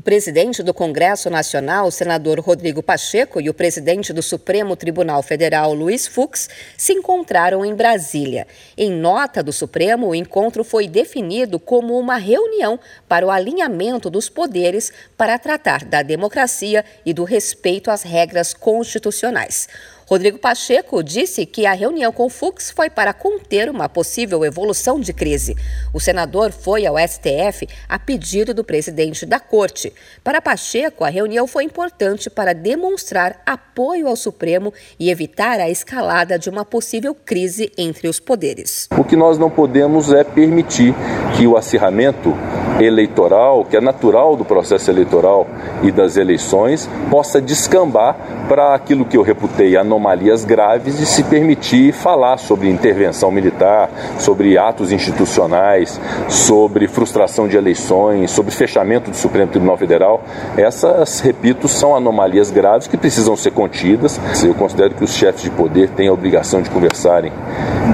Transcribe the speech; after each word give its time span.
O 0.00 0.02
presidente 0.02 0.62
do 0.62 0.72
Congresso 0.72 1.28
Nacional, 1.28 1.90
senador 1.90 2.40
Rodrigo 2.40 2.82
Pacheco, 2.82 3.38
e 3.38 3.50
o 3.50 3.54
presidente 3.54 4.14
do 4.14 4.22
Supremo 4.22 4.74
Tribunal 4.74 5.22
Federal, 5.22 5.74
Luiz 5.74 6.06
Fux, 6.06 6.48
se 6.74 6.94
encontraram 6.94 7.66
em 7.66 7.74
Brasília. 7.74 8.46
Em 8.78 8.90
nota 8.90 9.42
do 9.42 9.52
Supremo, 9.52 10.08
o 10.08 10.14
encontro 10.14 10.64
foi 10.64 10.88
definido 10.88 11.60
como 11.60 11.98
uma 11.98 12.16
reunião 12.16 12.80
para 13.06 13.26
o 13.26 13.30
alinhamento 13.30 14.08
dos 14.08 14.30
poderes 14.30 14.90
para 15.18 15.38
tratar 15.38 15.84
da 15.84 16.00
democracia 16.00 16.82
e 17.04 17.12
do 17.12 17.24
respeito 17.24 17.90
às 17.90 18.02
regras 18.02 18.54
constitucionais. 18.54 19.68
Rodrigo 20.10 20.38
Pacheco 20.38 21.04
disse 21.04 21.46
que 21.46 21.66
a 21.66 21.72
reunião 21.72 22.10
com 22.10 22.28
Fux 22.28 22.72
foi 22.72 22.90
para 22.90 23.12
conter 23.12 23.70
uma 23.70 23.88
possível 23.88 24.44
evolução 24.44 24.98
de 24.98 25.12
crise. 25.12 25.54
O 25.94 26.00
senador 26.00 26.50
foi 26.50 26.84
ao 26.84 26.96
STF 26.98 27.68
a 27.88 27.96
pedido 27.96 28.52
do 28.52 28.64
presidente 28.64 29.24
da 29.24 29.38
corte. 29.38 29.92
Para 30.24 30.42
Pacheco, 30.42 31.04
a 31.04 31.08
reunião 31.08 31.46
foi 31.46 31.62
importante 31.62 32.28
para 32.28 32.52
demonstrar 32.52 33.40
apoio 33.46 34.08
ao 34.08 34.16
Supremo 34.16 34.74
e 34.98 35.10
evitar 35.10 35.60
a 35.60 35.70
escalada 35.70 36.36
de 36.36 36.50
uma 36.50 36.64
possível 36.64 37.14
crise 37.14 37.70
entre 37.78 38.08
os 38.08 38.18
poderes. 38.18 38.88
O 38.98 39.04
que 39.04 39.14
nós 39.14 39.38
não 39.38 39.48
podemos 39.48 40.12
é 40.12 40.24
permitir 40.24 40.92
que 41.36 41.46
o 41.46 41.56
acirramento 41.56 42.34
eleitoral, 42.78 43.64
que 43.64 43.76
é 43.76 43.80
natural 43.80 44.36
do 44.36 44.44
processo 44.44 44.90
eleitoral 44.90 45.46
e 45.82 45.90
das 45.90 46.16
eleições, 46.16 46.88
possa 47.10 47.40
descambar 47.40 48.16
para 48.48 48.74
aquilo 48.74 49.04
que 49.04 49.16
eu 49.16 49.22
reputei 49.22 49.76
anomalias 49.76 50.44
graves 50.44 50.98
de 50.98 51.06
se 51.06 51.22
permitir 51.24 51.92
falar 51.92 52.36
sobre 52.36 52.68
intervenção 52.68 53.30
militar, 53.30 53.90
sobre 54.18 54.58
atos 54.58 54.92
institucionais, 54.92 56.00
sobre 56.28 56.88
frustração 56.88 57.46
de 57.46 57.56
eleições, 57.56 58.30
sobre 58.30 58.50
fechamento 58.52 59.10
do 59.10 59.16
Supremo 59.16 59.50
Tribunal 59.50 59.76
Federal. 59.76 60.22
Essas, 60.56 61.20
repito, 61.20 61.68
são 61.68 61.94
anomalias 61.94 62.50
graves 62.50 62.86
que 62.86 62.96
precisam 62.96 63.36
ser 63.36 63.52
contidas. 63.52 64.20
Eu 64.42 64.54
considero 64.54 64.94
que 64.94 65.04
os 65.04 65.14
chefes 65.14 65.42
de 65.42 65.50
poder 65.50 65.90
têm 65.90 66.08
a 66.08 66.12
obrigação 66.12 66.62
de 66.62 66.70
conversarem 66.70 67.32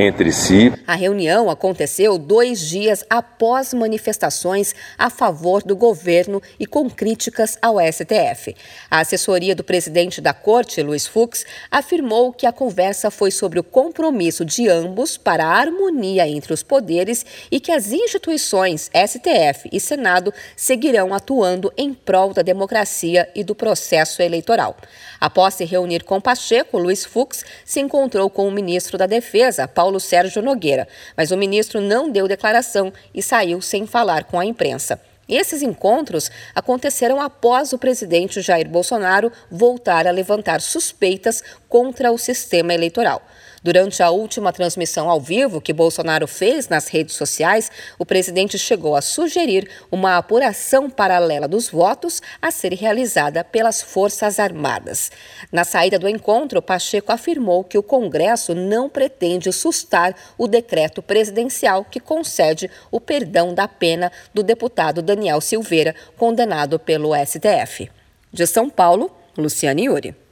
entre 0.00 0.30
si. 0.32 0.72
A 0.86 0.94
reunião 0.94 1.50
aconteceu 1.50 2.18
dois 2.18 2.60
dias 2.60 3.04
após 3.10 3.74
manifestações 3.74 4.74
a 4.96 5.10
favor 5.10 5.62
do 5.62 5.74
governo 5.74 6.40
e 6.58 6.66
com 6.66 6.88
críticas 6.88 7.58
ao 7.60 7.76
STF. 7.80 8.54
A 8.88 9.00
assessoria 9.00 9.56
do 9.56 9.64
presidente 9.64 10.20
da 10.20 10.32
corte, 10.32 10.82
Luiz 10.82 11.06
Fux, 11.06 11.44
afirmou 11.70 12.32
que 12.32 12.46
a 12.46 12.52
conversa 12.52 13.10
foi 13.10 13.30
sobre 13.30 13.58
o 13.58 13.64
compromisso 13.64 14.44
de 14.44 14.68
ambos 14.68 15.16
para 15.16 15.44
a 15.44 15.58
harmonia 15.58 16.28
entre 16.28 16.52
os 16.52 16.62
poderes 16.62 17.26
e 17.50 17.58
que 17.58 17.72
as 17.72 17.90
instituições 17.90 18.90
STF 18.94 19.68
e 19.72 19.80
Senado 19.80 20.32
seguirão 20.56 21.12
atuando 21.12 21.72
em 21.76 21.92
prol 21.92 22.32
da 22.32 22.42
democracia 22.42 23.28
e 23.34 23.42
do 23.42 23.54
processo 23.54 24.22
eleitoral. 24.22 24.76
Após 25.20 25.54
se 25.54 25.64
reunir 25.64 26.04
com 26.04 26.20
Pacheco, 26.20 26.78
Luiz 26.78 27.04
Fux 27.04 27.44
se 27.64 27.80
encontrou 27.80 28.30
com 28.30 28.46
o 28.46 28.52
ministro 28.52 28.96
da 28.96 29.06
Defesa, 29.06 29.66
Paulo 29.88 29.98
Sérgio 29.98 30.42
Nogueira, 30.42 30.86
mas 31.16 31.30
o 31.30 31.36
ministro 31.36 31.80
não 31.80 32.10
deu 32.10 32.28
declaração 32.28 32.92
e 33.14 33.22
saiu 33.22 33.62
sem 33.62 33.86
falar 33.86 34.24
com 34.24 34.38
a 34.38 34.44
imprensa. 34.44 35.00
Esses 35.26 35.62
encontros 35.62 36.30
aconteceram 36.54 37.22
após 37.22 37.72
o 37.72 37.78
presidente 37.78 38.42
Jair 38.42 38.68
Bolsonaro 38.68 39.32
voltar 39.50 40.06
a 40.06 40.10
levantar 40.10 40.60
suspeitas 40.60 41.42
contra 41.70 42.12
o 42.12 42.18
sistema 42.18 42.74
eleitoral. 42.74 43.22
Durante 43.62 44.02
a 44.02 44.10
última 44.10 44.52
transmissão 44.52 45.10
ao 45.10 45.20
vivo 45.20 45.60
que 45.60 45.72
Bolsonaro 45.72 46.28
fez 46.28 46.68
nas 46.68 46.88
redes 46.88 47.16
sociais, 47.16 47.70
o 47.98 48.06
presidente 48.06 48.58
chegou 48.58 48.94
a 48.94 49.02
sugerir 49.02 49.68
uma 49.90 50.16
apuração 50.16 50.88
paralela 50.88 51.48
dos 51.48 51.68
votos 51.68 52.22
a 52.40 52.50
ser 52.50 52.72
realizada 52.72 53.42
pelas 53.42 53.82
Forças 53.82 54.38
Armadas. 54.38 55.10
Na 55.50 55.64
saída 55.64 55.98
do 55.98 56.08
encontro, 56.08 56.62
Pacheco 56.62 57.10
afirmou 57.10 57.64
que 57.64 57.76
o 57.76 57.82
Congresso 57.82 58.54
não 58.54 58.88
pretende 58.88 59.52
sustar 59.52 60.14
o 60.36 60.46
decreto 60.46 61.02
presidencial 61.02 61.84
que 61.84 61.98
concede 61.98 62.70
o 62.90 63.00
perdão 63.00 63.52
da 63.52 63.66
pena 63.66 64.12
do 64.32 64.42
deputado 64.42 65.02
Daniel 65.02 65.40
Silveira, 65.40 65.94
condenado 66.16 66.78
pelo 66.78 67.10
STF. 67.14 67.90
De 68.32 68.46
São 68.46 68.70
Paulo, 68.70 69.10
Luciane 69.36 69.86
Yuri. 69.86 70.27